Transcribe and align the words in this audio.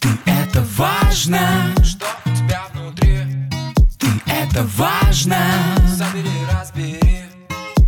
Ты 0.00 0.08
это 0.26 0.64
важно, 0.76 1.38
Что 1.82 2.06
у 2.24 2.30
тебя 2.30 2.62
внутри? 2.72 3.18
ты 3.98 4.06
это 4.26 4.62
важно, 4.76 5.36
Забери, 5.86 6.30
разбери 6.52 6.98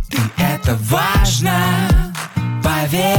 ты 0.09 0.17
это 0.37 0.75
важно, 0.89 2.13
поверь. 2.63 3.17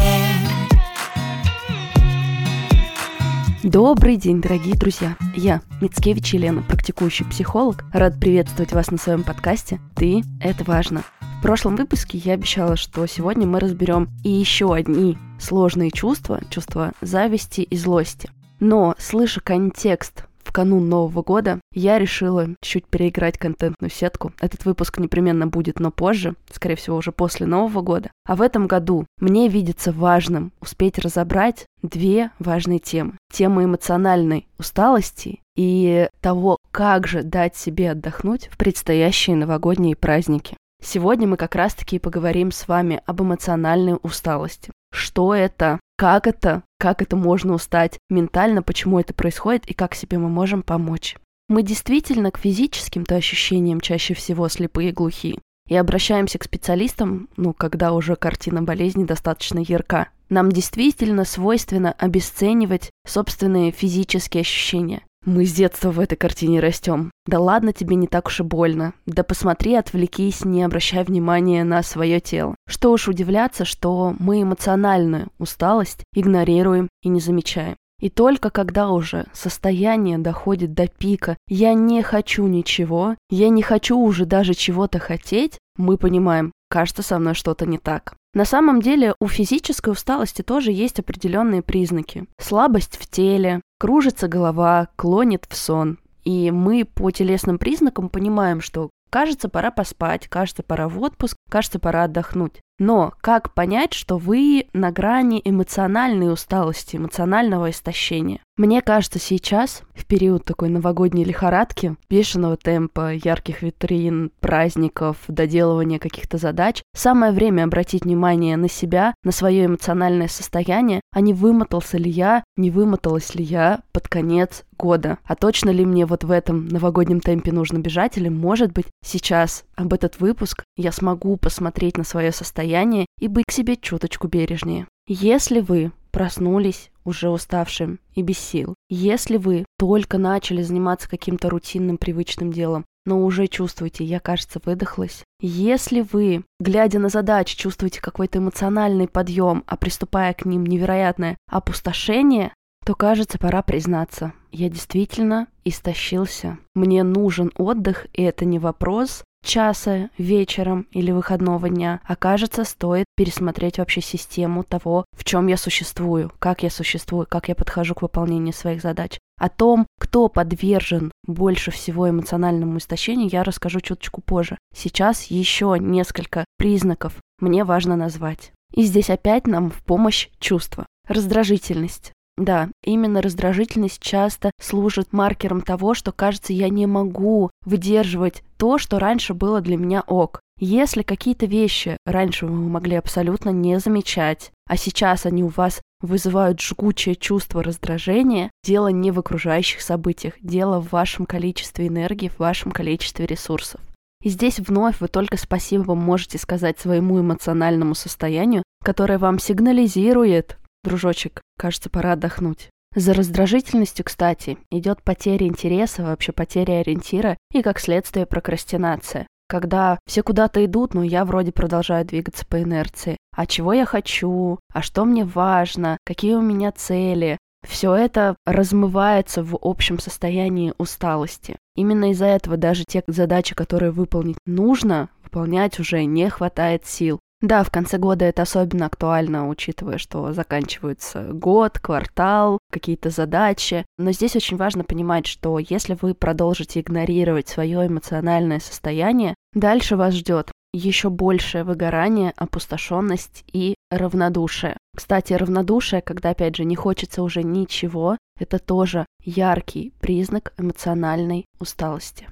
Добрый 3.62 4.16
день, 4.16 4.40
дорогие 4.40 4.74
друзья! 4.74 5.16
Я, 5.34 5.62
Мицкевич 5.80 6.34
Елена, 6.34 6.62
практикующий 6.62 7.24
психолог, 7.24 7.84
рад 7.92 8.18
приветствовать 8.20 8.72
вас 8.72 8.90
на 8.90 8.98
своем 8.98 9.22
подкасте 9.22 9.80
«Ты– 9.94 10.22
это 10.40 10.64
важно». 10.64 11.02
В 11.43 11.45
прошлом 11.45 11.74
выпуске 11.74 12.18
я 12.18 12.34
обещала, 12.34 12.77
что 12.77 13.04
сегодня 13.06 13.48
мы 13.48 13.59
разберем 13.59 14.09
и 14.22 14.30
еще 14.30 14.72
одни 14.72 15.18
сложные 15.41 15.91
чувства, 15.91 16.41
чувства 16.50 16.92
зависти 17.00 17.62
и 17.62 17.77
злости. 17.77 18.30
Но, 18.61 18.95
слыша 18.96 19.41
контекст 19.41 20.24
в 20.45 20.52
канун 20.52 20.88
Нового 20.88 21.24
года, 21.24 21.59
я 21.74 21.98
решила 21.98 22.46
чуть 22.62 22.87
переиграть 22.87 23.38
контентную 23.38 23.91
сетку. 23.91 24.32
Этот 24.41 24.65
выпуск 24.65 24.98
непременно 24.98 25.48
будет, 25.48 25.80
но 25.80 25.91
позже, 25.91 26.37
скорее 26.52 26.77
всего, 26.77 26.96
уже 26.96 27.10
после 27.10 27.45
Нового 27.45 27.82
года. 27.82 28.12
А 28.24 28.37
в 28.37 28.40
этом 28.40 28.68
году 28.68 29.04
мне 29.18 29.48
видится 29.48 29.90
важным 29.90 30.52
успеть 30.60 31.01
разобрать 31.01 31.66
две 31.82 32.30
важные 32.38 32.79
темы. 32.79 33.15
Тема 33.32 33.65
эмоциональной 33.65 34.46
усталости 34.59 35.40
и 35.56 36.06
того, 36.20 36.56
как 36.70 37.09
же 37.09 37.24
дать 37.24 37.56
себе 37.56 37.90
отдохнуть 37.90 38.48
в 38.52 38.56
предстоящие 38.56 39.34
новогодние 39.34 39.96
праздники. 39.96 40.56
Сегодня 40.84 41.28
мы 41.28 41.36
как 41.36 41.54
раз-таки 41.54 42.00
поговорим 42.00 42.50
с 42.50 42.66
вами 42.66 43.00
об 43.06 43.23
эмоциональной 43.23 43.98
усталости. 44.02 44.73
Что 44.92 45.32
это? 45.32 45.78
Как 45.96 46.27
это? 46.27 46.64
Как 46.78 47.00
это 47.00 47.14
можно 47.14 47.54
устать 47.54 47.98
ментально? 48.10 48.62
Почему 48.62 48.98
это 48.98 49.14
происходит? 49.14 49.64
И 49.66 49.74
как 49.74 49.95
себе 49.95 50.18
мы 50.18 50.28
можем 50.28 50.64
помочь? 50.64 51.16
Мы 51.48 51.62
действительно 51.62 52.32
к 52.32 52.38
физическим-то 52.38 53.15
ощущениям 53.15 53.80
чаще 53.80 54.15
всего 54.15 54.48
слепые 54.48 54.88
и 54.88 54.92
глухие. 54.92 55.38
И 55.68 55.76
обращаемся 55.76 56.38
к 56.38 56.45
специалистам, 56.45 57.29
ну, 57.37 57.52
когда 57.52 57.92
уже 57.92 58.16
картина 58.16 58.62
болезни 58.62 59.04
достаточно 59.04 59.60
ярка. 59.60 60.09
Нам 60.29 60.51
действительно 60.51 61.24
свойственно 61.24 61.92
обесценивать 61.92 62.90
собственные 63.07 63.70
физические 63.70 64.41
ощущения. 64.41 65.03
Мы 65.25 65.47
с 65.47 65.53
детства 65.53 65.92
в 65.92 66.00
этой 66.00 66.16
картине 66.16 66.59
растем. 66.59 67.12
Да 67.26 67.38
ладно, 67.38 67.72
тебе 67.72 67.94
не 67.94 68.09
так 68.09 68.26
уж 68.26 68.41
и 68.41 68.42
больно. 68.42 68.92
Да 69.06 69.22
посмотри, 69.22 69.75
отвлекись, 69.75 70.44
не 70.44 70.64
обращай 70.64 71.04
внимания 71.04 71.62
на 71.62 71.84
свое 71.84 72.19
тело. 72.19 72.56
Что 72.66 72.91
уж 72.91 73.06
удивляться, 73.06 73.64
что 73.64 74.16
мы 74.19 74.42
эмоциональную 74.42 75.28
усталость 75.38 76.03
игнорируем 76.12 76.88
и 77.03 77.09
не 77.09 77.20
замечаем. 77.20 77.76
И 78.00 78.10
только 78.10 78.50
когда 78.50 78.91
уже 78.91 79.26
состояние 79.32 80.19
доходит 80.19 80.75
до 80.75 80.88
пика 80.88 81.36
«я 81.47 81.72
не 81.72 82.03
хочу 82.03 82.48
ничего», 82.48 83.14
«я 83.31 83.48
не 83.48 83.62
хочу 83.62 83.97
уже 83.97 84.26
даже 84.26 84.54
чего-то 84.54 84.98
хотеть», 84.98 85.60
мы 85.78 85.97
понимаем, 85.97 86.50
кажется, 86.72 87.03
со 87.03 87.19
мной 87.19 87.34
что-то 87.34 87.66
не 87.66 87.76
так. 87.76 88.15
На 88.32 88.47
самом 88.47 88.81
деле 88.81 89.15
у 89.20 89.28
физической 89.28 89.91
усталости 89.91 90.41
тоже 90.41 90.72
есть 90.72 90.98
определенные 90.98 91.60
признаки. 91.60 92.25
Слабость 92.38 92.97
в 92.97 93.06
теле, 93.10 93.60
кружится 93.78 94.26
голова, 94.26 94.88
клонит 94.97 95.44
в 95.50 95.54
сон. 95.54 95.98
И 96.25 96.50
мы 96.50 96.87
по 96.87 97.10
телесным 97.10 97.59
признакам 97.59 98.09
понимаем, 98.09 98.62
что 98.62 98.88
кажется, 99.10 99.50
пора 99.50 99.70
поспать, 99.70 100.28
кажется, 100.28 100.62
пора 100.62 100.88
в 100.88 100.98
отпуск, 101.03 101.37
кажется, 101.53 101.78
пора 101.78 102.04
отдохнуть. 102.04 102.60
Но 102.78 103.12
как 103.20 103.54
понять, 103.54 103.92
что 103.92 104.16
вы 104.16 104.66
на 104.72 104.91
грани 104.91 105.41
эмоциональной 105.44 106.32
усталости, 106.32 106.97
эмоционального 106.97 107.70
истощения? 107.70 108.41
Мне 108.58 108.82
кажется, 108.82 109.19
сейчас, 109.19 109.82
в 109.94 110.04
период 110.04 110.44
такой 110.44 110.69
новогодней 110.69 111.25
лихорадки, 111.25 111.97
бешеного 112.10 112.56
темпа, 112.56 113.14
ярких 113.14 113.62
витрин, 113.62 114.30
праздников, 114.41 115.16
доделывания 115.26 115.98
каких-то 115.98 116.36
задач, 116.36 116.82
самое 116.94 117.32
время 117.32 117.64
обратить 117.64 118.04
внимание 118.04 118.58
на 118.58 118.68
себя, 118.68 119.14
на 119.22 119.32
свое 119.32 119.66
эмоциональное 119.66 120.28
состояние, 120.28 121.00
а 121.12 121.20
не 121.20 121.32
вымотался 121.32 121.96
ли 121.96 122.10
я, 122.10 122.44
не 122.56 122.70
вымоталась 122.70 123.34
ли 123.34 123.42
я 123.42 123.80
под 123.92 124.08
конец 124.08 124.64
года. 124.76 125.18
А 125.24 125.34
точно 125.34 125.70
ли 125.70 125.86
мне 125.86 126.04
вот 126.04 126.24
в 126.24 126.30
этом 126.30 126.68
новогоднем 126.68 127.20
темпе 127.20 127.52
нужно 127.52 127.78
бежать, 127.78 128.18
или, 128.18 128.28
может 128.28 128.72
быть, 128.72 128.86
сейчас 129.02 129.64
об 129.76 129.94
этот 129.94 130.20
выпуск 130.20 130.64
я 130.76 130.92
смогу 130.92 131.36
посмотреть 131.42 131.98
на 131.98 132.04
свое 132.04 132.32
состояние 132.32 133.04
и 133.20 133.28
быть 133.28 133.44
к 133.47 133.53
себе 133.53 133.76
чуточку 133.76 134.28
бережнее. 134.28 134.86
Если 135.06 135.60
вы 135.60 135.92
проснулись 136.10 136.91
уже 137.04 137.28
уставшим 137.28 137.98
и 138.14 138.22
без 138.22 138.38
сил, 138.38 138.75
если 138.88 139.36
вы 139.36 139.66
только 139.78 140.16
начали 140.16 140.62
заниматься 140.62 141.10
каким-то 141.10 141.50
рутинным 141.50 141.98
привычным 141.98 142.53
делом, 142.53 142.86
но 143.04 143.20
уже 143.25 143.48
чувствуете, 143.48 144.04
я, 144.04 144.20
кажется, 144.20 144.60
выдохлась. 144.64 145.25
Если 145.41 146.06
вы, 146.12 146.44
глядя 146.60 147.00
на 147.00 147.08
задачи, 147.08 147.56
чувствуете 147.56 148.00
какой-то 148.00 148.38
эмоциональный 148.38 149.09
подъем, 149.09 149.64
а 149.66 149.76
приступая 149.76 150.32
к 150.34 150.44
ним 150.44 150.64
невероятное 150.64 151.36
опустошение, 151.50 152.54
то, 152.86 152.94
кажется, 152.94 153.38
пора 153.38 153.62
признаться. 153.62 154.32
Я 154.53 154.69
действительно 154.69 155.48
истощился. 155.64 156.59
Мне 156.74 157.03
нужен 157.03 157.50
отдых, 157.56 158.06
и 158.12 158.22
это 158.22 158.44
не 158.44 158.59
вопрос 158.59 159.24
часа 159.42 160.10
вечером 160.19 160.86
или 160.91 161.10
выходного 161.10 161.69
дня, 161.69 162.00
а 162.04 162.16
кажется, 162.16 162.64
стоит 162.64 163.06
пересмотреть 163.16 163.78
вообще 163.78 164.00
систему 164.00 164.64
того, 164.64 165.04
в 165.16 165.25
чем 165.25 165.47
я 165.48 165.56
существую, 165.56 166.32
как 166.38 166.62
я 166.62 166.70
существую, 166.70 167.26
как 167.28 167.48
я 167.48 167.54
подхожу 167.54 167.94
к 167.94 168.03
выполнению 168.03 168.54
своих 168.54 168.80
задач. 168.82 169.19
О 169.38 169.48
том, 169.48 169.86
кто 169.98 170.28
подвержен 170.28 171.10
больше 171.26 171.70
всего 171.70 172.08
эмоциональному 172.08 172.78
истощению, 172.78 173.28
я 173.30 173.42
расскажу 173.42 173.80
чуточку 173.80 174.20
позже. 174.20 174.56
Сейчас 174.75 175.25
еще 175.25 175.76
несколько 175.78 176.44
признаков 176.59 177.14
мне 177.41 177.64
важно 177.64 177.97
назвать. 177.97 178.53
И 178.72 178.82
здесь 178.82 179.10
опять 179.10 179.47
нам 179.47 179.70
в 179.70 179.82
помощь 179.84 180.28
чувства. 180.38 180.86
Раздражительность. 181.09 182.12
Да, 182.38 182.70
именно 182.82 183.20
раздражительность 183.20 184.00
часто 184.00 184.50
служит 184.60 185.12
маркером 185.12 185.60
того, 185.60 185.94
что, 185.94 186.12
кажется, 186.12 186.53
я 186.53 186.70
не 186.70 186.87
могу 186.87 187.50
выдерживать 187.65 188.43
то, 188.56 188.78
что 188.78 188.98
раньше 188.98 189.34
было 189.34 189.60
для 189.60 189.76
меня 189.76 190.03
ок. 190.06 190.41
Если 190.59 191.03
какие-то 191.03 191.47
вещи 191.47 191.97
раньше 192.06 192.47
вы 192.47 192.54
могли 192.54 192.97
абсолютно 192.97 193.50
не 193.50 193.78
замечать, 193.81 194.53
а 194.66 194.76
сейчас 194.76 195.26
они 195.26 195.42
у 195.44 195.48
вас 195.48 195.82
вызывают 196.00 196.60
жгучее 196.60 197.16
чувство 197.16 197.62
раздражения, 197.62 198.50
дело 198.65 198.88
не 198.88 199.10
в 199.10 199.19
окружающих 199.19 199.82
событиях, 199.82 200.34
дело 200.41 200.81
в 200.81 200.92
вашем 200.92 201.26
количестве 201.26 201.88
энергии, 201.88 202.28
в 202.28 202.38
вашем 202.38 202.72
количестве 202.72 203.26
ресурсов. 203.26 203.81
И 204.22 204.28
здесь 204.28 204.60
вновь 204.60 205.00
вы 205.00 205.09
только 205.09 205.37
спасибо 205.37 205.94
можете 205.94 206.38
сказать 206.38 206.78
своему 206.78 207.21
эмоциональному 207.21 207.94
состоянию, 207.94 208.62
которое 208.84 209.19
вам 209.19 209.38
сигнализирует, 209.38 210.59
дружочек, 210.84 211.43
кажется, 211.59 211.91
пора 211.91 212.12
отдохнуть. 212.12 212.70
За 212.94 213.15
раздражительностью, 213.15 214.04
кстати, 214.04 214.59
идет 214.70 215.03
потеря 215.03 215.47
интереса, 215.47 216.03
вообще 216.03 216.32
потеря 216.32 216.81
ориентира 216.81 217.38
и, 217.50 217.62
как 217.62 217.78
следствие, 217.81 218.26
прокрастинация. 218.26 219.26
Когда 219.48 219.98
все 220.06 220.22
куда-то 220.22 220.65
идут, 220.65 220.94
но 220.94 221.03
я 221.03 221.25
вроде 221.25 221.53
продолжаю 221.53 222.04
двигаться 222.04 222.47
по 222.47 222.62
инерции. 222.62 223.16
А 223.34 223.47
чего 223.47 223.72
я 223.72 223.87
хочу? 223.87 224.59
А 224.72 224.82
что 224.82 225.04
мне 225.04 225.25
важно? 225.25 225.98
Какие 226.04 226.34
у 226.34 226.42
меня 226.42 226.72
цели? 226.72 227.38
Все 227.66 227.94
это 227.94 228.37
размывается 228.44 229.42
в 229.42 229.56
общем 229.60 229.98
состоянии 229.98 230.75
усталости. 230.78 231.56
Именно 231.76 232.10
из-за 232.10 232.26
этого 232.26 232.56
даже 232.56 232.84
те 232.84 233.03
задачи, 233.06 233.54
которые 233.54 233.92
выполнить 233.92 234.38
нужно, 234.47 235.09
выполнять 235.22 235.78
уже 235.78 236.04
не 236.04 236.28
хватает 236.28 236.87
сил. 236.87 237.21
Да, 237.42 237.64
в 237.64 237.70
конце 237.70 237.98
года 237.98 238.25
это 238.25 238.42
особенно 238.42 238.86
актуально, 238.86 239.48
учитывая, 239.48 239.98
что 239.98 240.32
заканчивается 240.32 241.25
год, 241.32 241.80
квартал, 241.80 242.60
какие-то 242.70 243.10
задачи. 243.10 243.84
Но 243.98 244.12
здесь 244.12 244.36
очень 244.36 244.56
важно 244.56 244.84
понимать, 244.84 245.27
что 245.27 245.59
если 245.59 245.98
вы 246.00 246.15
продолжите 246.15 246.80
игнорировать 246.80 247.48
свое 247.48 247.89
эмоциональное 247.89 248.60
состояние, 248.60 249.34
дальше 249.54 249.97
вас 249.97 250.15
ждет 250.15 250.53
еще 250.72 251.10
большее 251.10 251.65
выгорание, 251.65 252.33
опустошенность 252.36 253.44
и 253.53 253.74
равнодушие. 253.91 254.77
Кстати, 254.97 255.33
равнодушие, 255.33 256.00
когда, 256.00 256.31
опять 256.31 256.56
же, 256.56 256.65
не 256.65 256.77
хочется 256.77 257.25
уже 257.25 257.43
ничего, 257.43 258.17
это 258.39 258.61
тоже 258.61 259.05
яркий 259.25 259.93
признак 260.00 260.55
эмоциональной 260.59 261.44
усталости. 261.59 262.29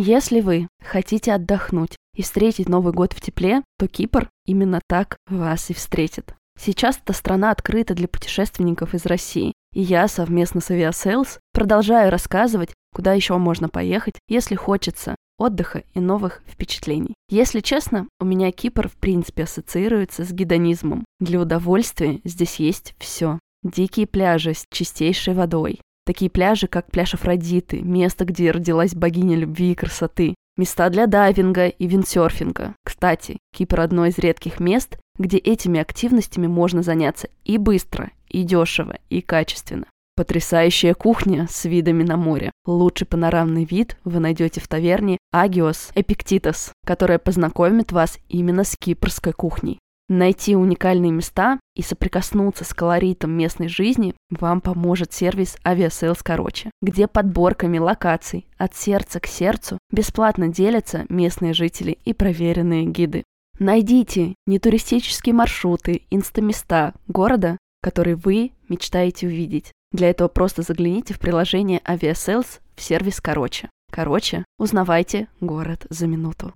Если 0.00 0.40
вы 0.40 0.68
хотите 0.80 1.32
отдохнуть 1.32 1.96
и 2.14 2.22
встретить 2.22 2.68
Новый 2.68 2.92
год 2.92 3.14
в 3.14 3.20
тепле, 3.20 3.64
то 3.80 3.88
Кипр 3.88 4.30
именно 4.46 4.80
так 4.86 5.16
вас 5.26 5.70
и 5.70 5.74
встретит. 5.74 6.34
Сейчас 6.56 7.00
эта 7.02 7.12
страна 7.12 7.50
открыта 7.50 7.94
для 7.94 8.06
путешественников 8.06 8.94
из 8.94 9.06
России, 9.06 9.54
и 9.74 9.82
я 9.82 10.06
совместно 10.06 10.60
с 10.60 10.70
Aviasales 10.70 11.40
продолжаю 11.52 12.12
рассказывать, 12.12 12.74
куда 12.94 13.12
еще 13.12 13.36
можно 13.38 13.68
поехать, 13.68 14.14
если 14.28 14.54
хочется 14.54 15.16
отдыха 15.36 15.82
и 15.94 15.98
новых 15.98 16.44
впечатлений. 16.46 17.14
Если 17.28 17.58
честно, 17.58 18.06
у 18.20 18.24
меня 18.24 18.52
Кипр 18.52 18.88
в 18.88 18.94
принципе 18.94 19.42
ассоциируется 19.42 20.22
с 20.22 20.30
гедонизмом. 20.30 21.04
Для 21.18 21.40
удовольствия 21.40 22.20
здесь 22.22 22.60
есть 22.60 22.94
все. 23.00 23.40
Дикие 23.64 24.06
пляжи 24.06 24.54
с 24.54 24.64
чистейшей 24.70 25.34
водой. 25.34 25.80
Такие 26.08 26.30
пляжи, 26.30 26.68
как 26.68 26.90
пляж 26.90 27.12
Афродиты, 27.12 27.82
место, 27.82 28.24
где 28.24 28.50
родилась 28.50 28.94
богиня 28.94 29.36
любви 29.36 29.72
и 29.72 29.74
красоты. 29.74 30.34
Места 30.56 30.88
для 30.88 31.06
дайвинга 31.06 31.66
и 31.66 31.86
виндсерфинга. 31.86 32.74
Кстати, 32.82 33.36
Кипр 33.54 33.80
одно 33.80 34.06
из 34.06 34.16
редких 34.16 34.58
мест, 34.58 34.98
где 35.18 35.36
этими 35.36 35.78
активностями 35.78 36.46
можно 36.46 36.82
заняться 36.82 37.28
и 37.44 37.58
быстро, 37.58 38.10
и 38.26 38.42
дешево, 38.42 38.96
и 39.10 39.20
качественно. 39.20 39.84
Потрясающая 40.16 40.94
кухня 40.94 41.46
с 41.50 41.66
видами 41.66 42.04
на 42.04 42.16
море. 42.16 42.52
Лучший 42.64 43.06
панорамный 43.06 43.66
вид 43.66 43.98
вы 44.04 44.18
найдете 44.18 44.62
в 44.62 44.66
таверне 44.66 45.18
Агиос 45.30 45.90
Эпиктитос, 45.94 46.72
которая 46.86 47.18
познакомит 47.18 47.92
вас 47.92 48.18
именно 48.30 48.64
с 48.64 48.74
кипрской 48.80 49.34
кухней. 49.34 49.78
Найти 50.08 50.56
уникальные 50.56 51.12
места 51.12 51.60
и 51.76 51.82
соприкоснуться 51.82 52.64
с 52.64 52.72
колоритом 52.72 53.30
местной 53.32 53.68
жизни 53.68 54.14
вам 54.30 54.62
поможет 54.62 55.12
сервис 55.12 55.58
Aviasales 55.64 56.20
Короче, 56.22 56.70
где 56.80 57.06
подборками 57.06 57.78
локаций 57.78 58.46
от 58.56 58.74
сердца 58.74 59.20
к 59.20 59.26
сердцу 59.26 59.76
бесплатно 59.92 60.48
делятся 60.48 61.04
местные 61.10 61.52
жители 61.52 61.98
и 62.06 62.14
проверенные 62.14 62.86
гиды. 62.86 63.24
Найдите 63.58 64.34
нетуристические 64.46 65.34
маршруты, 65.34 66.02
инстаместа 66.10 66.94
города, 67.06 67.58
которые 67.82 68.16
вы 68.16 68.52
мечтаете 68.68 69.26
увидеть. 69.26 69.72
Для 69.92 70.08
этого 70.08 70.28
просто 70.28 70.62
загляните 70.62 71.12
в 71.12 71.18
приложение 71.18 71.80
Aviasales 71.80 72.60
в 72.76 72.82
сервис 72.82 73.20
Короче. 73.20 73.68
Короче, 73.90 74.44
узнавайте 74.58 75.28
город 75.40 75.86
за 75.90 76.06
минуту. 76.06 76.52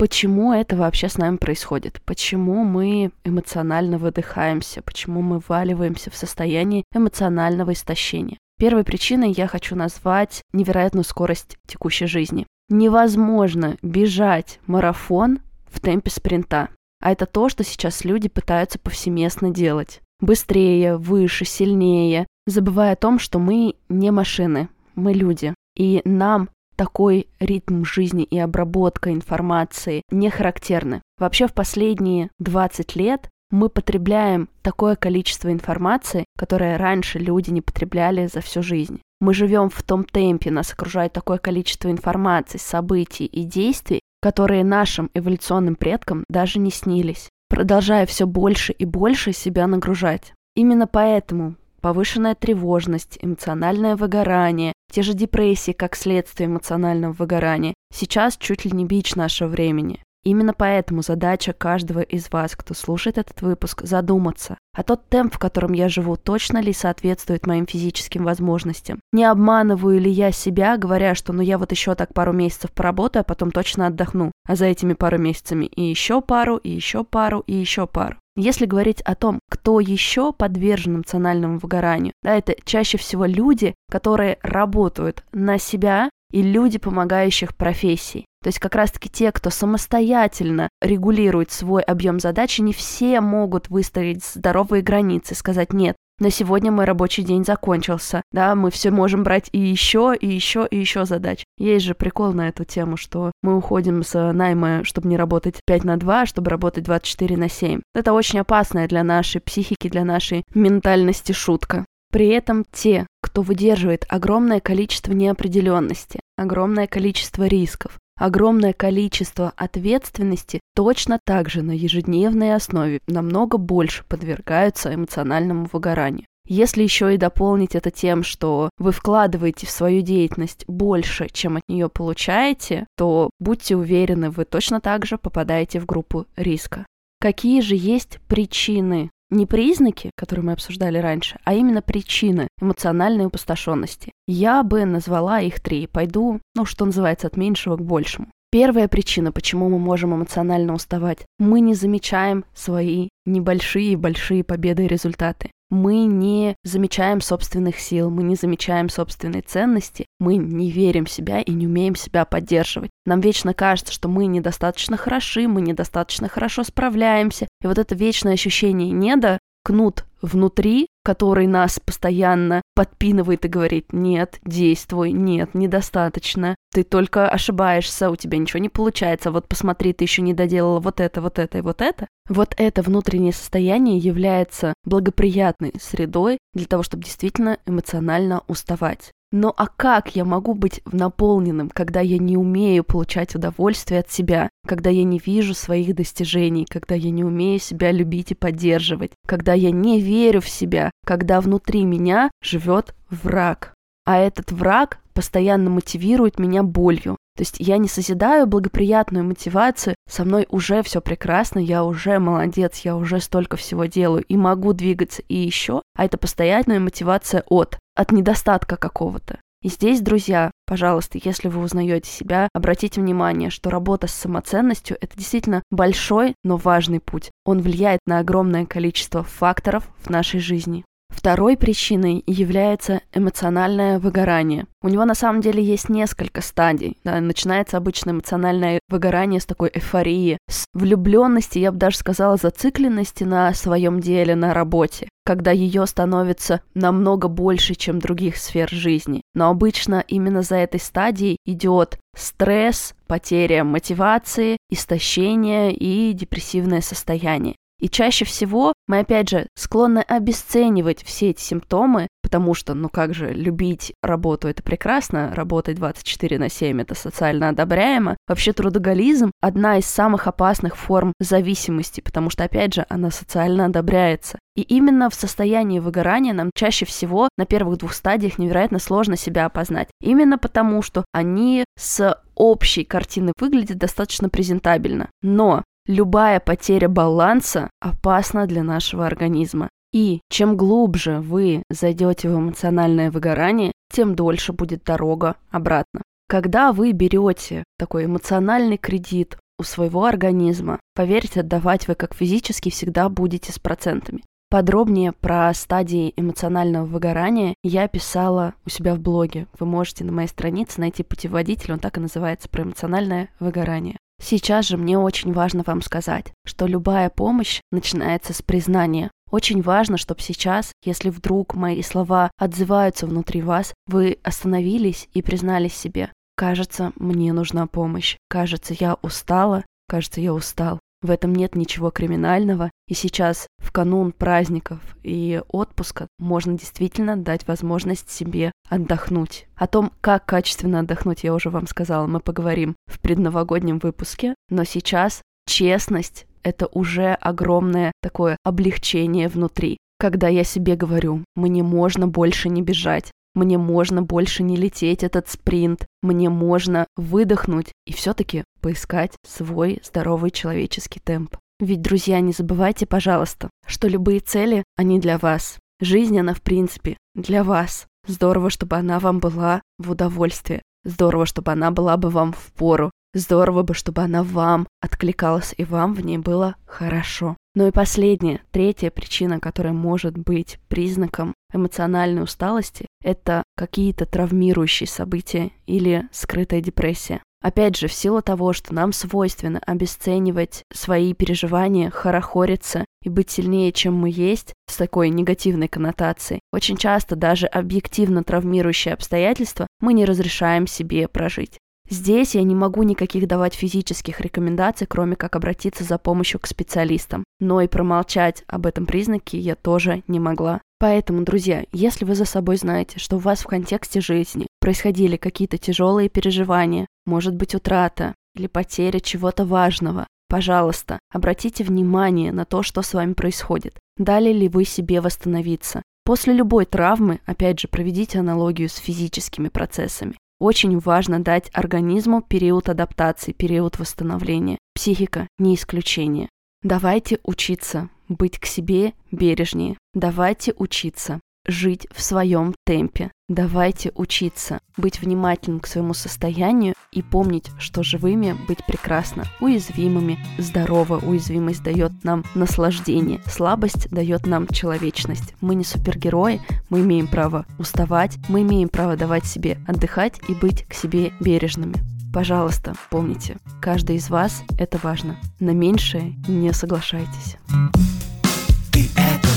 Почему 0.00 0.54
это 0.54 0.76
вообще 0.76 1.10
с 1.10 1.18
нами 1.18 1.36
происходит? 1.36 2.00
Почему 2.06 2.64
мы 2.64 3.10
эмоционально 3.22 3.98
выдыхаемся? 3.98 4.80
Почему 4.80 5.20
мы 5.20 5.42
валиваемся 5.46 6.10
в 6.10 6.16
состояние 6.16 6.84
эмоционального 6.94 7.74
истощения? 7.74 8.38
Первой 8.58 8.82
причиной 8.82 9.30
я 9.30 9.46
хочу 9.46 9.76
назвать 9.76 10.40
невероятную 10.54 11.04
скорость 11.04 11.58
текущей 11.66 12.06
жизни. 12.06 12.46
Невозможно 12.70 13.76
бежать 13.82 14.58
марафон 14.66 15.40
в 15.70 15.80
темпе 15.80 16.10
спринта. 16.10 16.70
А 17.02 17.12
это 17.12 17.26
то, 17.26 17.50
что 17.50 17.62
сейчас 17.62 18.02
люди 18.02 18.30
пытаются 18.30 18.78
повсеместно 18.78 19.50
делать. 19.50 20.00
Быстрее, 20.18 20.96
выше, 20.96 21.44
сильнее, 21.44 22.26
забывая 22.46 22.94
о 22.94 22.96
том, 22.96 23.18
что 23.18 23.38
мы 23.38 23.74
не 23.90 24.10
машины, 24.10 24.70
мы 24.94 25.12
люди. 25.12 25.54
И 25.76 26.00
нам 26.06 26.48
такой 26.80 27.28
ритм 27.40 27.84
жизни 27.84 28.22
и 28.22 28.38
обработка 28.38 29.12
информации 29.12 30.00
не 30.10 30.30
характерны. 30.30 31.02
Вообще 31.18 31.46
в 31.46 31.52
последние 31.52 32.30
20 32.38 32.96
лет 32.96 33.28
мы 33.50 33.68
потребляем 33.68 34.48
такое 34.62 34.96
количество 34.96 35.52
информации, 35.52 36.24
которое 36.38 36.78
раньше 36.78 37.18
люди 37.18 37.50
не 37.50 37.60
потребляли 37.60 38.28
за 38.28 38.40
всю 38.40 38.62
жизнь. 38.62 39.02
Мы 39.20 39.34
живем 39.34 39.68
в 39.68 39.82
том 39.82 40.04
темпе, 40.04 40.50
нас 40.50 40.72
окружает 40.72 41.12
такое 41.12 41.36
количество 41.36 41.90
информации, 41.90 42.56
событий 42.56 43.26
и 43.26 43.44
действий, 43.44 44.00
которые 44.22 44.64
нашим 44.64 45.10
эволюционным 45.12 45.76
предкам 45.76 46.24
даже 46.30 46.58
не 46.58 46.70
снились, 46.70 47.28
продолжая 47.50 48.06
все 48.06 48.26
больше 48.26 48.72
и 48.72 48.86
больше 48.86 49.34
себя 49.34 49.66
нагружать. 49.66 50.32
Именно 50.56 50.86
поэтому 50.86 51.56
повышенная 51.80 52.34
тревожность, 52.34 53.18
эмоциональное 53.20 53.96
выгорание, 53.96 54.72
те 54.92 55.02
же 55.02 55.14
депрессии 55.14 55.72
как 55.72 55.96
следствие 55.96 56.48
эмоционального 56.48 57.12
выгорания, 57.12 57.74
сейчас 57.92 58.36
чуть 58.36 58.64
ли 58.64 58.70
не 58.72 58.84
бич 58.84 59.14
нашего 59.14 59.48
времени. 59.48 60.02
Именно 60.22 60.52
поэтому 60.52 61.00
задача 61.00 61.54
каждого 61.54 62.00
из 62.00 62.30
вас, 62.30 62.54
кто 62.54 62.74
слушает 62.74 63.16
этот 63.16 63.40
выпуск, 63.40 63.82
задуматься, 63.84 64.58
а 64.76 64.82
тот 64.82 65.08
темп, 65.08 65.34
в 65.34 65.38
котором 65.38 65.72
я 65.72 65.88
живу, 65.88 66.16
точно 66.16 66.58
ли 66.58 66.74
соответствует 66.74 67.46
моим 67.46 67.66
физическим 67.66 68.24
возможностям? 68.24 69.00
Не 69.12 69.24
обманываю 69.24 69.98
ли 69.98 70.10
я 70.10 70.30
себя, 70.30 70.76
говоря, 70.76 71.14
что 71.14 71.32
ну 71.32 71.40
я 71.40 71.56
вот 71.56 71.72
еще 71.72 71.94
так 71.94 72.12
пару 72.12 72.34
месяцев 72.34 72.70
поработаю, 72.72 73.22
а 73.22 73.24
потом 73.24 73.50
точно 73.50 73.86
отдохну, 73.86 74.30
а 74.46 74.56
за 74.56 74.66
этими 74.66 74.92
пару 74.92 75.16
месяцами 75.16 75.64
и 75.64 75.82
еще 75.82 76.20
пару, 76.20 76.58
и 76.58 76.68
еще 76.68 77.02
пару, 77.02 77.40
и 77.46 77.54
еще 77.54 77.86
пару. 77.86 78.16
Если 78.36 78.66
говорить 78.66 79.00
о 79.02 79.14
том, 79.14 79.40
кто 79.50 79.80
еще 79.80 80.32
подвержен 80.32 80.96
эмоциональному 80.96 81.58
выгоранию, 81.58 82.12
да, 82.22 82.36
это 82.36 82.54
чаще 82.64 82.96
всего 82.96 83.24
люди, 83.24 83.74
которые 83.90 84.38
работают 84.42 85.24
на 85.32 85.58
себя 85.58 86.10
и 86.30 86.42
люди 86.42 86.78
помогающих 86.78 87.56
профессий. 87.56 88.26
То 88.42 88.48
есть 88.48 88.58
как 88.58 88.74
раз-таки 88.74 89.10
те, 89.10 89.32
кто 89.32 89.50
самостоятельно 89.50 90.68
регулирует 90.80 91.50
свой 91.50 91.82
объем 91.82 92.20
задач, 92.20 92.58
не 92.58 92.72
все 92.72 93.20
могут 93.20 93.68
выставить 93.68 94.24
здоровые 94.24 94.82
границы, 94.82 95.34
сказать 95.34 95.72
«нет, 95.72 95.96
на 96.20 96.30
сегодня 96.30 96.70
мой 96.70 96.84
рабочий 96.84 97.22
день 97.22 97.44
закончился, 97.44 98.22
да, 98.30 98.54
мы 98.54 98.70
все 98.70 98.90
можем 98.90 99.24
брать 99.24 99.48
и 99.52 99.58
еще, 99.58 100.14
и 100.18 100.26
еще, 100.26 100.66
и 100.70 100.78
еще 100.78 101.04
задач. 101.06 101.44
Есть 101.58 101.86
же 101.86 101.94
прикол 101.94 102.32
на 102.32 102.48
эту 102.48 102.64
тему, 102.64 102.96
что 102.96 103.32
мы 103.42 103.56
уходим 103.56 104.02
с 104.02 104.32
найма, 104.32 104.84
чтобы 104.84 105.08
не 105.08 105.16
работать 105.16 105.60
5 105.66 105.84
на 105.84 105.96
2, 105.96 106.26
чтобы 106.26 106.50
работать 106.50 106.84
24 106.84 107.36
на 107.36 107.48
7. 107.48 107.80
Это 107.94 108.12
очень 108.12 108.38
опасная 108.38 108.86
для 108.86 109.02
нашей 109.02 109.40
психики, 109.40 109.88
для 109.88 110.04
нашей 110.04 110.44
ментальности 110.54 111.32
шутка. 111.32 111.86
При 112.12 112.28
этом 112.28 112.64
те, 112.72 113.06
кто 113.22 113.42
выдерживает 113.42 114.04
огромное 114.08 114.60
количество 114.60 115.12
неопределенности, 115.12 116.20
огромное 116.36 116.88
количество 116.88 117.44
рисков, 117.44 117.98
огромное 118.20 118.74
количество 118.74 119.52
ответственности 119.56 120.60
точно 120.76 121.18
так 121.24 121.48
же 121.48 121.62
на 121.62 121.72
ежедневной 121.72 122.54
основе 122.54 123.00
намного 123.06 123.56
больше 123.56 124.04
подвергаются 124.04 124.94
эмоциональному 124.94 125.68
выгоранию. 125.72 126.26
Если 126.46 126.82
еще 126.82 127.14
и 127.14 127.18
дополнить 127.18 127.74
это 127.74 127.90
тем, 127.90 128.22
что 128.22 128.70
вы 128.78 128.92
вкладываете 128.92 129.66
в 129.66 129.70
свою 129.70 130.02
деятельность 130.02 130.64
больше, 130.66 131.28
чем 131.32 131.56
от 131.56 131.62
нее 131.68 131.88
получаете, 131.88 132.86
то 132.96 133.30
будьте 133.38 133.76
уверены, 133.76 134.30
вы 134.30 134.44
точно 134.44 134.80
так 134.80 135.06
же 135.06 135.16
попадаете 135.16 135.80
в 135.80 135.86
группу 135.86 136.26
риска. 136.36 136.86
Какие 137.20 137.60
же 137.60 137.74
есть 137.74 138.18
причины 138.28 139.10
не 139.30 139.46
признаки, 139.46 140.10
которые 140.16 140.44
мы 140.44 140.52
обсуждали 140.52 140.98
раньше, 140.98 141.38
а 141.44 141.54
именно 141.54 141.82
причины 141.82 142.48
эмоциональной 142.60 143.26
опустошенности. 143.26 144.12
Я 144.26 144.62
бы 144.62 144.84
назвала 144.84 145.40
их 145.40 145.60
три. 145.60 145.86
Пойду, 145.86 146.40
ну, 146.54 146.64
что 146.64 146.84
называется, 146.84 147.26
от 147.26 147.36
меньшего 147.36 147.76
к 147.76 147.82
большему. 147.82 148.28
Первая 148.52 148.88
причина, 148.88 149.30
почему 149.30 149.68
мы 149.68 149.78
можем 149.78 150.14
эмоционально 150.14 150.74
уставать. 150.74 151.24
Мы 151.38 151.60
не 151.60 151.74
замечаем 151.74 152.44
свои 152.52 153.08
небольшие 153.24 153.92
и 153.92 153.96
большие 153.96 154.42
победы 154.42 154.86
и 154.86 154.88
результаты. 154.88 155.52
Мы 155.70 156.04
не 156.04 156.56
замечаем 156.64 157.20
собственных 157.20 157.78
сил, 157.78 158.10
мы 158.10 158.24
не 158.24 158.34
замечаем 158.34 158.88
собственной 158.88 159.40
ценности, 159.40 160.06
мы 160.18 160.36
не 160.36 160.70
верим 160.70 161.04
в 161.04 161.10
себя 161.10 161.40
и 161.40 161.52
не 161.52 161.66
умеем 161.66 161.94
себя 161.94 162.24
поддерживать. 162.24 162.90
Нам 163.06 163.20
вечно 163.20 163.54
кажется, 163.54 163.92
что 163.92 164.08
мы 164.08 164.26
недостаточно 164.26 164.96
хороши, 164.96 165.46
мы 165.46 165.60
недостаточно 165.60 166.28
хорошо 166.28 166.64
справляемся. 166.64 167.46
И 167.62 167.66
вот 167.68 167.78
это 167.78 167.94
вечное 167.94 168.34
ощущение 168.34 168.90
неда, 168.90 169.38
кнут 169.62 170.04
внутри, 170.22 170.86
который 171.02 171.46
нас 171.46 171.80
постоянно 171.80 172.62
подпинывает 172.74 173.44
и 173.44 173.48
говорит 173.48 173.92
«нет, 173.92 174.38
действуй, 174.44 175.12
нет, 175.12 175.54
недостаточно, 175.54 176.54
ты 176.72 176.82
только 176.82 177.28
ошибаешься, 177.28 178.10
у 178.10 178.16
тебя 178.16 178.38
ничего 178.38 178.60
не 178.60 178.68
получается, 178.68 179.30
вот 179.30 179.48
посмотри, 179.48 179.92
ты 179.92 180.04
еще 180.04 180.22
не 180.22 180.34
доделала 180.34 180.80
вот 180.80 181.00
это, 181.00 181.20
вот 181.20 181.38
это 181.38 181.58
и 181.58 181.62
вот 181.62 181.80
это». 181.80 182.06
Вот 182.28 182.54
это 182.58 182.82
внутреннее 182.82 183.32
состояние 183.32 183.98
является 183.98 184.72
благоприятной 184.84 185.72
средой 185.80 186.38
для 186.54 186.66
того, 186.66 186.84
чтобы 186.84 187.02
действительно 187.02 187.58
эмоционально 187.66 188.42
уставать. 188.46 189.10
Но 189.32 189.54
а 189.56 189.68
как 189.68 190.16
я 190.16 190.24
могу 190.24 190.54
быть 190.54 190.80
наполненным, 190.90 191.70
когда 191.70 192.00
я 192.00 192.18
не 192.18 192.36
умею 192.36 192.82
получать 192.82 193.34
удовольствие 193.36 194.00
от 194.00 194.10
себя, 194.10 194.48
когда 194.66 194.90
я 194.90 195.04
не 195.04 195.20
вижу 195.24 195.54
своих 195.54 195.94
достижений, 195.94 196.66
когда 196.68 196.96
я 196.96 197.10
не 197.10 197.22
умею 197.22 197.60
себя 197.60 197.92
любить 197.92 198.32
и 198.32 198.34
поддерживать, 198.34 199.12
когда 199.26 199.52
я 199.52 199.70
не 199.70 200.00
верю 200.00 200.40
в 200.40 200.48
себя, 200.48 200.90
когда 201.06 201.40
внутри 201.40 201.84
меня 201.84 202.30
живет 202.42 202.94
враг. 203.08 203.74
А 204.04 204.18
этот 204.18 204.50
враг 204.50 204.98
постоянно 205.12 205.70
мотивирует 205.70 206.38
меня 206.40 206.64
болью. 206.64 207.16
То 207.36 207.42
есть 207.42 207.56
я 207.58 207.78
не 207.78 207.88
созидаю 207.88 208.46
благоприятную 208.46 209.24
мотивацию, 209.24 209.94
со 210.08 210.24
мной 210.24 210.46
уже 210.50 210.82
все 210.82 211.00
прекрасно, 211.00 211.58
я 211.58 211.84
уже 211.84 212.18
молодец, 212.18 212.80
я 212.84 212.96
уже 212.96 213.20
столько 213.20 213.56
всего 213.56 213.84
делаю 213.84 214.24
и 214.24 214.36
могу 214.36 214.72
двигаться 214.72 215.22
и 215.28 215.36
еще, 215.36 215.82
а 215.96 216.04
это 216.04 216.18
постоянная 216.18 216.80
мотивация 216.80 217.44
от 217.46 217.78
от 218.00 218.12
недостатка 218.12 218.76
какого-то. 218.76 219.40
И 219.62 219.68
здесь, 219.68 220.00
друзья, 220.00 220.50
пожалуйста, 220.66 221.18
если 221.22 221.48
вы 221.48 221.60
узнаете 221.60 222.10
себя, 222.10 222.48
обратите 222.54 222.98
внимание, 222.98 223.50
что 223.50 223.68
работа 223.68 224.06
с 224.06 224.14
самоценностью– 224.14 224.96
это 225.02 225.18
действительно 225.18 225.62
большой, 225.70 226.34
но 226.42 226.56
важный 226.56 226.98
путь. 226.98 227.30
Он 227.44 227.60
влияет 227.60 228.00
на 228.06 228.20
огромное 228.20 228.64
количество 228.64 229.22
факторов 229.22 229.86
в 229.98 230.08
нашей 230.08 230.40
жизни. 230.40 230.86
Второй 231.10 231.56
причиной 231.56 232.22
является 232.26 233.02
эмоциональное 233.12 233.98
выгорание. 233.98 234.66
У 234.80 234.88
него 234.88 235.04
на 235.04 235.14
самом 235.14 235.42
деле 235.42 235.62
есть 235.62 235.88
несколько 235.88 236.40
стадий. 236.40 236.96
Да, 237.04 237.20
начинается 237.20 237.76
обычно 237.76 238.10
эмоциональное 238.10 238.80
выгорание 238.88 239.40
с 239.40 239.44
такой 239.44 239.70
эйфории, 239.74 240.38
с 240.48 240.64
влюбленности, 240.72 241.58
я 241.58 241.72
бы 241.72 241.78
даже 241.78 241.98
сказала, 241.98 242.36
зацикленности 242.36 243.24
на 243.24 243.52
своем 243.52 244.00
деле, 244.00 244.34
на 244.34 244.54
работе, 244.54 245.08
когда 245.24 245.50
ее 245.50 245.86
становится 245.86 246.62
намного 246.74 247.28
больше, 247.28 247.74
чем 247.74 247.98
других 247.98 248.36
сфер 248.36 248.70
жизни. 248.70 249.22
Но 249.34 249.50
обычно 249.50 250.02
именно 250.08 250.42
за 250.42 250.56
этой 250.56 250.80
стадией 250.80 251.36
идет 251.44 251.98
стресс, 252.16 252.94
потеря 253.06 253.64
мотивации, 253.64 254.56
истощение 254.70 255.74
и 255.74 256.12
депрессивное 256.12 256.80
состояние. 256.80 257.56
И 257.80 257.88
чаще 257.88 258.24
всего 258.24 258.72
мы, 258.86 259.00
опять 259.00 259.28
же, 259.28 259.46
склонны 259.54 260.00
обесценивать 260.00 261.02
все 261.02 261.30
эти 261.30 261.40
симптомы, 261.40 262.08
потому 262.22 262.54
что, 262.54 262.74
ну 262.74 262.88
как 262.88 263.14
же, 263.14 263.32
любить 263.32 263.92
работу— 264.02 264.48
это 264.48 264.62
прекрасно, 264.62 265.34
работать 265.34 265.76
24 265.76 266.38
на 266.38 266.48
7— 266.48 266.80
это 266.82 266.94
социально 266.94 267.48
одобряемо. 267.48 268.16
Вообще 268.28 268.52
трудоголизм— 268.52 269.32
одна 269.40 269.78
из 269.78 269.86
самых 269.86 270.26
опасных 270.26 270.76
форм 270.76 271.14
зависимости, 271.18 272.00
потому 272.00 272.30
что, 272.30 272.44
опять 272.44 272.74
же, 272.74 272.86
она 272.88 273.10
социально 273.10 273.66
одобряется. 273.66 274.38
И 274.56 274.62
именно 274.62 275.08
в 275.08 275.14
состоянии 275.14 275.78
выгорания 275.78 276.34
нам 276.34 276.50
чаще 276.54 276.84
всего 276.84 277.28
на 277.38 277.46
первых 277.46 277.78
двух 277.78 277.94
стадиях 277.94 278.38
невероятно 278.38 278.78
сложно 278.78 279.16
себя 279.16 279.46
опознать. 279.46 279.88
Именно 280.02 280.38
потому, 280.38 280.82
что 280.82 281.04
они 281.12 281.64
с 281.78 282.20
общей 282.34 282.84
картины 282.84 283.32
выглядят 283.38 283.78
достаточно 283.78 284.28
презентабельно. 284.28 285.08
Но 285.22 285.62
Любая 285.90 286.38
потеря 286.38 286.88
баланса 286.88 287.68
опасна 287.80 288.46
для 288.46 288.62
нашего 288.62 289.06
организма. 289.06 289.68
И 289.92 290.20
чем 290.30 290.56
глубже 290.56 291.18
вы 291.18 291.64
зайдете 291.68 292.28
в 292.28 292.38
эмоциональное 292.38 293.10
выгорание, 293.10 293.72
тем 293.92 294.14
дольше 294.14 294.52
будет 294.52 294.84
дорога 294.84 295.34
обратно. 295.50 296.02
Когда 296.28 296.70
вы 296.70 296.92
берете 296.92 297.64
такой 297.76 298.04
эмоциональный 298.04 298.76
кредит 298.76 299.36
у 299.58 299.64
своего 299.64 300.04
организма, 300.04 300.78
поверьте, 300.94 301.40
отдавать 301.40 301.88
вы 301.88 301.96
как 301.96 302.14
физически 302.14 302.70
всегда 302.70 303.08
будете 303.08 303.52
с 303.52 303.58
процентами. 303.58 304.22
Подробнее 304.48 305.10
про 305.10 305.52
стадии 305.54 306.14
эмоционального 306.16 306.84
выгорания 306.84 307.56
я 307.64 307.88
писала 307.88 308.54
у 308.64 308.70
себя 308.70 308.94
в 308.94 309.00
блоге. 309.00 309.48
Вы 309.58 309.66
можете 309.66 310.04
на 310.04 310.12
моей 310.12 310.28
странице 310.28 310.80
найти 310.80 311.02
путеводитель, 311.02 311.72
он 311.72 311.80
так 311.80 311.98
и 311.98 312.00
называется, 312.00 312.48
про 312.48 312.62
эмоциональное 312.62 313.30
выгорание. 313.40 313.96
Сейчас 314.20 314.66
же 314.66 314.76
мне 314.76 314.98
очень 314.98 315.32
важно 315.32 315.62
вам 315.66 315.82
сказать, 315.82 316.32
что 316.44 316.66
любая 316.66 317.08
помощь 317.10 317.60
начинается 317.72 318.32
с 318.32 318.42
признания. 318.42 319.10
Очень 319.30 319.62
важно, 319.62 319.96
чтобы 319.96 320.20
сейчас, 320.20 320.72
если 320.84 321.08
вдруг 321.10 321.54
мои 321.54 321.82
слова 321.82 322.30
отзываются 322.36 323.06
внутри 323.06 323.42
вас, 323.42 323.72
вы 323.86 324.18
остановились 324.22 325.08
и 325.14 325.22
признались 325.22 325.74
себе. 325.74 326.12
Кажется, 326.36 326.92
мне 326.96 327.32
нужна 327.32 327.66
помощь. 327.66 328.16
Кажется, 328.28 328.74
я 328.78 328.96
устала. 329.02 329.64
Кажется, 329.88 330.20
я 330.20 330.34
устал. 330.34 330.80
В 331.02 331.10
этом 331.10 331.34
нет 331.34 331.54
ничего 331.56 331.90
криминального, 331.90 332.70
и 332.86 332.92
сейчас, 332.92 333.46
в 333.58 333.72
канун 333.72 334.12
праздников 334.12 334.80
и 335.02 335.40
отпуска, 335.48 336.08
можно 336.18 336.58
действительно 336.58 337.16
дать 337.16 337.48
возможность 337.48 338.10
себе 338.10 338.52
отдохнуть. 338.68 339.46
О 339.56 339.66
том, 339.66 339.92
как 340.02 340.26
качественно 340.26 340.80
отдохнуть, 340.80 341.24
я 341.24 341.32
уже 341.32 341.48
вам 341.48 341.66
сказала, 341.66 342.06
мы 342.06 342.20
поговорим 342.20 342.76
в 342.86 343.00
предновогоднем 343.00 343.78
выпуске, 343.78 344.34
но 344.50 344.64
сейчас 344.64 345.22
честность— 345.46 346.26
это 346.42 346.66
уже 346.66 347.14
огромное 347.14 347.92
такое 348.02 348.36
облегчение 348.44 349.28
внутри. 349.28 349.78
Когда 349.98 350.28
я 350.28 350.44
себе 350.44 350.76
говорю, 350.76 351.24
мне 351.34 351.62
можно 351.62 352.08
больше 352.08 352.48
не 352.50 352.62
бежать, 352.62 353.10
мне 353.34 353.58
можно 353.58 354.02
больше 354.02 354.42
не 354.42 354.56
лететь 354.56 355.02
этот 355.04 355.28
спринт, 355.28 355.86
мне 356.02 356.28
можно 356.28 356.86
выдохнуть 356.96 357.72
и 357.86 357.92
все-таки 357.92 358.44
поискать 358.60 359.12
свой 359.26 359.80
здоровый 359.84 360.30
человеческий 360.30 361.00
темп. 361.00 361.36
Ведь, 361.60 361.82
друзья, 361.82 362.20
не 362.20 362.32
забывайте, 362.32 362.86
пожалуйста, 362.86 363.50
что 363.66 363.86
любые 363.86 364.20
цели, 364.20 364.64
они 364.76 364.98
для 364.98 365.18
вас. 365.18 365.58
Жизнь, 365.80 366.18
она 366.18 366.34
в 366.34 366.42
принципе 366.42 366.96
для 367.14 367.44
вас. 367.44 367.86
Здорово, 368.06 368.50
чтобы 368.50 368.76
она 368.76 368.98
вам 368.98 369.18
была 369.18 369.62
в 369.78 369.90
удовольствие. 369.90 370.62
Здорово, 370.84 371.26
чтобы 371.26 371.52
она 371.52 371.70
была 371.70 371.96
бы 371.96 372.08
вам 372.08 372.32
в 372.32 372.52
пору. 372.52 372.90
Здорово 373.12 373.62
бы, 373.62 373.74
чтобы 373.74 374.02
она 374.02 374.22
вам 374.22 374.66
откликалась 374.80 375.54
и 375.56 375.64
вам 375.64 375.94
в 375.94 376.04
ней 376.04 376.18
было 376.18 376.56
хорошо. 376.66 377.36
Ну 377.54 377.66
и 377.66 377.72
последняя, 377.72 378.42
третья 378.52 378.90
причина, 378.90 379.40
которая 379.40 379.72
может 379.72 380.16
быть 380.16 380.60
признаком 380.68 381.34
эмоциональной 381.52 382.22
усталости, 382.22 382.86
это 383.02 383.42
какие-то 383.56 384.06
травмирующие 384.06 384.86
события 384.86 385.50
или 385.66 386.08
скрытая 386.12 386.60
депрессия. 386.60 387.22
Опять 387.42 387.76
же, 387.76 387.88
в 387.88 387.92
силу 387.92 388.22
того, 388.22 388.52
что 388.52 388.72
нам 388.74 388.92
свойственно 388.92 389.60
обесценивать 389.66 390.62
свои 390.72 391.14
переживания, 391.14 391.90
хорохориться 391.90 392.84
и 393.02 393.08
быть 393.08 393.30
сильнее, 393.30 393.72
чем 393.72 393.94
мы 393.94 394.10
есть, 394.10 394.52
с 394.68 394.76
такой 394.76 395.08
негативной 395.08 395.66
коннотацией, 395.66 396.40
очень 396.52 396.76
часто 396.76 397.16
даже 397.16 397.46
объективно 397.46 398.22
травмирующие 398.22 398.94
обстоятельства 398.94 399.66
мы 399.80 399.94
не 399.94 400.04
разрешаем 400.04 400.66
себе 400.66 401.08
прожить. 401.08 401.58
Здесь 401.90 402.36
я 402.36 402.44
не 402.44 402.54
могу 402.54 402.84
никаких 402.84 403.26
давать 403.26 403.54
физических 403.54 404.20
рекомендаций, 404.20 404.86
кроме 404.86 405.16
как 405.16 405.34
обратиться 405.34 405.82
за 405.82 405.98
помощью 405.98 406.38
к 406.38 406.46
специалистам. 406.46 407.24
Но 407.40 407.60
и 407.60 407.66
промолчать 407.66 408.44
об 408.46 408.66
этом 408.66 408.86
признаке 408.86 409.40
я 409.40 409.56
тоже 409.56 410.04
не 410.06 410.20
могла. 410.20 410.60
Поэтому, 410.78 411.24
друзья, 411.24 411.64
если 411.72 412.04
вы 412.04 412.14
за 412.14 412.24
собой 412.24 412.58
знаете, 412.58 413.00
что 413.00 413.16
у 413.16 413.18
вас 413.18 413.40
в 413.40 413.48
контексте 413.48 414.00
жизни 414.00 414.46
происходили 414.60 415.16
какие-то 415.16 415.58
тяжелые 415.58 416.08
переживания, 416.08 416.86
может 417.06 417.34
быть 417.34 417.56
утрата 417.56 418.14
или 418.36 418.46
потеря 418.46 419.00
чего-то 419.00 419.44
важного, 419.44 420.06
пожалуйста, 420.28 421.00
обратите 421.12 421.64
внимание 421.64 422.30
на 422.30 422.44
то, 422.44 422.62
что 422.62 422.82
с 422.82 422.94
вами 422.94 423.14
происходит. 423.14 423.80
Дали 423.96 424.32
ли 424.32 424.48
вы 424.48 424.64
себе 424.64 425.00
восстановиться? 425.00 425.82
После 426.04 426.34
любой 426.34 426.66
травмы, 426.66 427.18
опять 427.26 427.58
же, 427.58 427.66
проведите 427.66 428.20
аналогию 428.20 428.68
с 428.68 428.76
физическими 428.76 429.48
процессами. 429.48 430.14
Очень 430.40 430.78
важно 430.78 431.22
дать 431.22 431.50
организму 431.52 432.22
период 432.22 432.70
адаптации, 432.70 433.32
период 433.32 433.78
восстановления. 433.78 434.56
Психика 434.74 435.28
не 435.38 435.54
исключение. 435.54 436.30
Давайте 436.62 437.20
учиться 437.24 437.90
быть 438.08 438.38
к 438.38 438.46
себе 438.46 438.94
бережнее. 439.12 439.76
Давайте 439.92 440.54
учиться 440.56 441.20
жить 441.46 441.86
в 441.94 442.02
своем 442.02 442.54
темпе. 442.64 443.10
Давайте 443.28 443.92
учиться 443.94 444.60
быть 444.76 445.00
внимательным 445.00 445.60
к 445.60 445.66
своему 445.66 445.94
состоянию 445.94 446.74
и 446.90 447.02
помнить, 447.02 447.50
что 447.58 447.82
живыми 447.82 448.36
быть 448.48 448.64
прекрасно, 448.66 449.24
уязвимыми, 449.40 450.18
здорово. 450.38 450.98
Уязвимость 450.98 451.62
дает 451.62 451.92
нам 452.02 452.24
наслаждение, 452.34 453.20
слабость 453.26 453.88
дает 453.90 454.26
нам 454.26 454.48
человечность. 454.48 455.34
Мы 455.40 455.54
не 455.54 455.64
супергерои, 455.64 456.40
мы 456.68 456.80
имеем 456.80 457.06
право 457.06 457.46
уставать, 457.58 458.18
мы 458.28 458.42
имеем 458.42 458.68
право 458.68 458.96
давать 458.96 459.26
себе 459.26 459.58
отдыхать 459.66 460.20
и 460.28 460.34
быть 460.34 460.64
к 460.64 460.74
себе 460.74 461.12
бережными. 461.20 461.76
Пожалуйста, 462.12 462.74
помните, 462.90 463.36
каждый 463.60 463.96
из 463.96 464.10
вас 464.10 464.42
это 464.58 464.78
важно. 464.82 465.16
На 465.38 465.50
меньшее 465.50 466.16
не 466.26 466.52
соглашайтесь. 466.52 467.36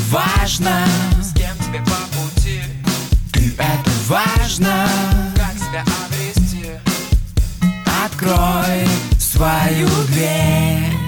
Важно. 0.09 0.85
С 1.21 1.33
кем 1.33 1.55
тебе 1.57 1.79
по 1.85 2.17
пути? 2.17 2.61
Ты 3.31 3.53
это 3.57 3.91
важно. 4.07 4.87
Как 5.35 5.53
себя 5.57 5.83
обрести? 6.05 6.67
Открой 8.05 8.87
свою 9.19 9.87
дверь 10.07 11.02